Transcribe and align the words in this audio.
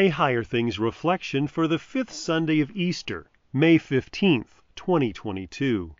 A 0.00 0.08
Higher 0.08 0.42
Things 0.42 0.78
reflection 0.78 1.46
for 1.46 1.68
the 1.68 1.78
fifth 1.78 2.10
Sunday 2.10 2.60
of 2.60 2.74
Easter, 2.74 3.30
May 3.52 3.78
15th, 3.78 4.62
2022. 4.74 5.94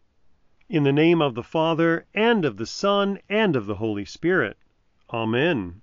In 0.71 0.85
the 0.85 0.91
name 0.91 1.21
of 1.21 1.35
the 1.35 1.43
Father, 1.43 2.07
and 2.15 2.47
of 2.47 2.57
the 2.57 2.65
Son, 2.65 3.19
and 3.29 3.55
of 3.55 3.67
the 3.67 3.75
Holy 3.75 4.07
Spirit. 4.07 4.57
Amen. 5.13 5.83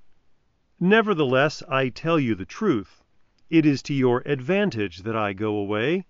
Nevertheless, 0.79 1.61
I 1.69 1.89
tell 1.89 2.19
you 2.19 2.33
the 2.33 2.43
truth. 2.43 3.03
It 3.51 3.67
is 3.67 3.83
to 3.83 3.93
your 3.93 4.24
advantage 4.26 5.04
that 5.04 5.15
I 5.15 5.34
go 5.34 5.56
away. 5.56 6.08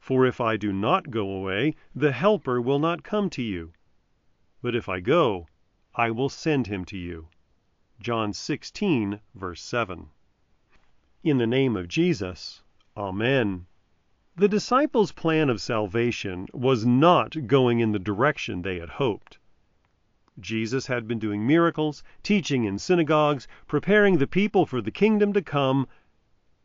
For 0.00 0.26
if 0.26 0.40
I 0.40 0.56
do 0.56 0.72
not 0.72 1.08
go 1.12 1.30
away, 1.30 1.76
the 1.94 2.10
Helper 2.10 2.60
will 2.60 2.80
not 2.80 3.04
come 3.04 3.30
to 3.30 3.42
you. 3.44 3.72
But 4.60 4.74
if 4.74 4.88
I 4.88 4.98
go, 4.98 5.46
I 5.94 6.10
will 6.10 6.30
send 6.30 6.66
him 6.66 6.84
to 6.86 6.98
you. 6.98 7.28
John 8.00 8.32
16, 8.32 9.20
verse 9.36 9.62
7. 9.62 10.08
In 11.28 11.36
the 11.36 11.46
name 11.46 11.76
of 11.76 11.88
Jesus. 11.88 12.62
Amen. 12.96 13.66
The 14.34 14.48
disciples' 14.48 15.12
plan 15.12 15.50
of 15.50 15.60
salvation 15.60 16.48
was 16.54 16.86
not 16.86 17.46
going 17.46 17.80
in 17.80 17.92
the 17.92 17.98
direction 17.98 18.62
they 18.62 18.78
had 18.78 18.88
hoped. 18.88 19.38
Jesus 20.40 20.86
had 20.86 21.06
been 21.06 21.18
doing 21.18 21.46
miracles, 21.46 22.02
teaching 22.22 22.64
in 22.64 22.78
synagogues, 22.78 23.46
preparing 23.66 24.16
the 24.16 24.26
people 24.26 24.64
for 24.64 24.80
the 24.80 24.90
kingdom 24.90 25.34
to 25.34 25.42
come, 25.42 25.86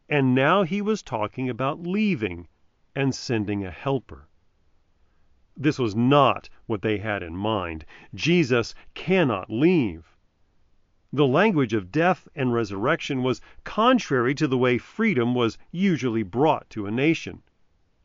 and 0.07 0.33
now 0.33 0.63
he 0.63 0.81
was 0.81 1.03
talking 1.03 1.49
about 1.49 1.85
leaving 1.85 2.47
and 2.95 3.13
sending 3.13 3.65
a 3.65 3.69
helper. 3.69 4.29
This 5.57 5.77
was 5.77 5.93
not 5.93 6.47
what 6.67 6.81
they 6.81 6.99
had 6.99 7.21
in 7.21 7.35
mind. 7.35 7.83
Jesus 8.15 8.73
cannot 8.93 9.49
leave. 9.49 10.12
The 11.15 11.27
language 11.27 11.75
of 11.75 11.91
death 11.91 12.27
and 12.33 12.55
resurrection 12.55 13.21
was 13.21 13.39
contrary 13.63 14.33
to 14.33 14.47
the 14.47 14.57
way 14.57 14.79
freedom 14.79 15.35
was 15.35 15.59
usually 15.69 16.23
brought 16.23 16.71
to 16.71 16.87
a 16.87 16.91
nation. 16.91 17.43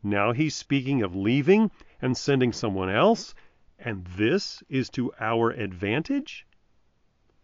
Now 0.03 0.33
he's 0.33 0.55
speaking 0.55 1.01
of 1.01 1.17
leaving 1.17 1.71
and 2.03 2.19
sending 2.19 2.53
someone 2.53 2.91
else, 2.91 3.35
and 3.79 4.05
this 4.05 4.63
is 4.69 4.91
to 4.91 5.11
our 5.19 5.49
advantage? 5.53 6.47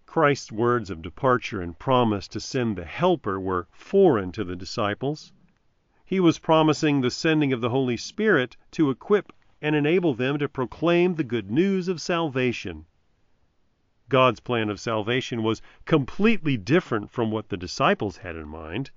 Christ's 0.05 0.53
words 0.53 0.91
of 0.91 1.01
departure 1.01 1.63
and 1.63 1.79
promise 1.79 2.29
to 2.29 2.41
send 2.41 2.77
the 2.77 2.85
Helper 2.85 3.41
were 3.41 3.67
foreign 3.73 4.33
to 4.33 4.45
the 4.45 4.57
disciples. 4.57 5.33
He 6.05 6.21
was 6.21 6.39
promising 6.39 7.01
the 7.01 7.11
sending 7.11 7.55
of 7.55 7.63
the 7.63 7.71
Holy 7.71 7.97
Spirit 7.97 8.59
to 8.73 8.91
equip 8.91 9.33
and 9.63 9.75
enable 9.75 10.13
them 10.13 10.37
to 10.41 10.47
proclaim 10.47 11.15
the 11.15 11.25
good 11.25 11.51
news 11.51 11.89
of 11.89 12.03
salvation. 12.03 12.85
God's 14.09 14.41
plan 14.41 14.69
of 14.69 14.79
salvation 14.79 15.43
was 15.43 15.63
completely 15.87 16.57
different 16.57 17.11
from 17.11 17.31
what 17.31 17.49
the 17.49 17.57
disciples 17.57 18.19
had 18.19 18.37
in 18.37 18.49
mind. 18.49 18.91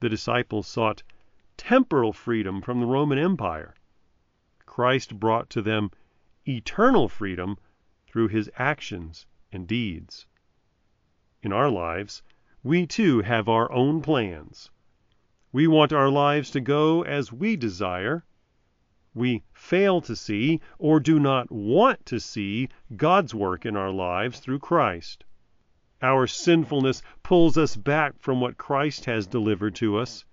The 0.00 0.08
disciples 0.08 0.66
sought 0.66 1.02
temporal 1.56 2.12
freedom 2.12 2.60
from 2.60 2.80
the 2.80 2.86
Roman 2.86 3.18
Empire. 3.18 3.74
Christ 4.66 5.18
brought 5.18 5.48
to 5.50 5.62
them 5.62 5.90
eternal 6.46 7.08
freedom 7.08 7.56
through 8.06 8.28
his 8.28 8.50
actions 8.56 9.26
and 9.50 9.66
deeds. 9.66 10.26
In 11.42 11.52
our 11.52 11.70
lives, 11.70 12.22
we 12.62 12.86
too 12.86 13.22
have 13.22 13.48
our 13.48 13.70
own 13.72 14.02
plans. 14.02 14.70
We 15.52 15.66
want 15.66 15.92
our 15.92 16.08
lives 16.08 16.50
to 16.50 16.60
go 16.60 17.02
as 17.02 17.32
we 17.32 17.56
desire 17.56 18.24
we 19.14 19.42
fail 19.52 20.00
to 20.00 20.16
see 20.16 20.60
or 20.78 20.98
do 20.98 21.20
not 21.20 21.50
want 21.50 22.06
to 22.06 22.18
see 22.18 22.68
God's 22.96 23.34
work 23.34 23.66
in 23.66 23.76
our 23.76 23.90
lives 23.90 24.40
through 24.40 24.58
Christ. 24.58 25.24
Our 26.00 26.26
sinfulness 26.26 27.02
pulls 27.22 27.58
us 27.58 27.76
back 27.76 28.18
from 28.18 28.40
what 28.40 28.56
Christ 28.56 29.04
has 29.04 29.26
delivered 29.26 29.74
to 29.76 29.98
us 29.98 30.24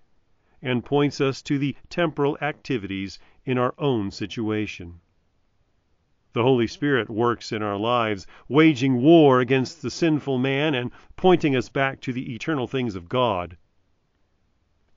and 0.62 0.84
points 0.84 1.22
us 1.22 1.42
to 1.44 1.58
the 1.58 1.76
temporal 1.90 2.38
activities 2.42 3.20
in 3.46 3.58
our 3.58 3.74
own 3.78 4.12
situation. 4.12 5.00
The 6.34 6.44
Holy 6.44 6.68
Spirit 6.68 7.10
works 7.10 7.52
in 7.52 7.62
our 7.62 7.78
lives, 7.78 8.28
waging 8.48 9.02
war 9.02 9.40
against 9.40 9.82
the 9.82 9.92
sinful 9.92 10.38
man 10.38 10.76
and 10.76 10.92
pointing 11.16 11.56
us 11.56 11.70
back 11.70 12.02
to 12.02 12.14
the 12.14 12.34
eternal 12.34 12.68
things 12.68 12.96
of 12.96 13.10
God. 13.10 13.58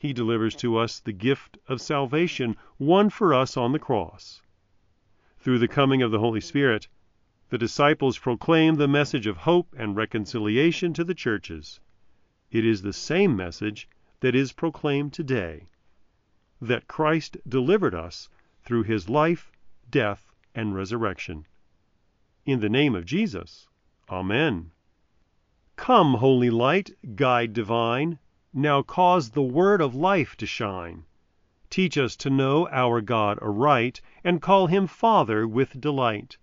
He 0.02 0.12
delivers 0.12 0.56
to 0.56 0.78
us 0.78 0.98
the 0.98 1.12
gift 1.12 1.58
of 1.68 1.80
salvation 1.80 2.56
won 2.76 3.08
for 3.08 3.32
us 3.32 3.56
on 3.56 3.70
the 3.70 3.78
cross. 3.78 4.42
Through 5.38 5.60
the 5.60 5.68
coming 5.68 6.02
of 6.02 6.10
the 6.10 6.18
Holy 6.18 6.40
Spirit, 6.40 6.88
the 7.50 7.56
disciples 7.56 8.18
proclaim 8.18 8.74
the 8.74 8.88
message 8.88 9.28
of 9.28 9.36
hope 9.36 9.72
and 9.78 9.94
reconciliation 9.94 10.92
to 10.94 11.04
the 11.04 11.14
churches. 11.14 11.78
It 12.50 12.64
is 12.66 12.82
the 12.82 12.92
same 12.92 13.36
message 13.36 13.88
that 14.18 14.34
is 14.34 14.50
proclaimed 14.50 15.12
today 15.12 15.68
that 16.60 16.88
Christ 16.88 17.36
delivered 17.48 17.94
us 17.94 18.28
through 18.64 18.82
his 18.82 19.08
life, 19.08 19.52
death, 19.88 20.32
and 20.52 20.74
resurrection. 20.74 21.46
In 22.44 22.58
the 22.58 22.68
name 22.68 22.96
of 22.96 23.04
Jesus. 23.04 23.68
Amen. 24.10 24.72
Come, 25.76 26.14
Holy 26.14 26.50
Light, 26.50 26.90
Guide 27.14 27.52
Divine, 27.52 28.18
now 28.54 28.82
cause 28.82 29.30
the 29.30 29.42
word 29.42 29.80
of 29.80 29.94
life 29.94 30.36
to 30.36 30.44
shine. 30.44 31.04
Teach 31.70 31.96
us 31.96 32.16
to 32.16 32.28
know 32.28 32.68
our 32.68 33.00
God 33.00 33.38
aright, 33.40 34.02
And 34.22 34.42
call 34.42 34.66
him 34.66 34.86
Father 34.86 35.48
with 35.48 35.80
delight. 35.80 36.36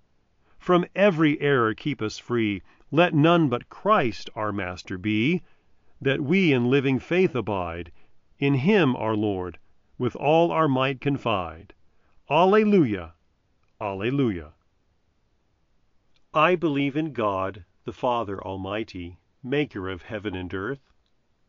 From 0.57 0.85
every 0.95 1.39
error 1.39 1.75
keep 1.75 2.01
us 2.01 2.17
free, 2.17 2.63
Let 2.89 3.13
none 3.13 3.47
but 3.47 3.69
Christ 3.69 4.29
our 4.35 4.51
Master 4.51 4.97
be, 4.97 5.43
That 6.01 6.21
we 6.21 6.51
in 6.51 6.71
living 6.71 6.97
faith 6.97 7.35
abide, 7.35 7.91
In 8.39 8.55
him 8.55 8.95
our 8.95 9.15
Lord 9.15 9.59
with 9.99 10.15
all 10.15 10.51
our 10.51 10.67
might 10.67 11.01
confide. 11.01 11.73
Alleluia! 12.27 13.13
Alleluia! 13.79 14.53
I 16.33 16.55
believe 16.55 16.97
in 16.97 17.13
God, 17.13 17.65
the 17.83 17.93
Father 17.93 18.41
Almighty, 18.43 19.19
Maker 19.43 19.89
of 19.89 20.01
heaven 20.01 20.35
and 20.35 20.51
earth 20.53 20.88